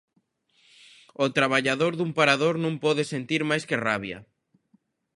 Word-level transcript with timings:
O 1.23 1.25
traballador 1.37 1.93
dun 1.95 2.11
Parador 2.19 2.55
non 2.63 2.73
pode 2.83 3.03
sentir 3.13 3.41
máis 3.49 3.63
que 3.69 3.81
rabia. 3.87 4.17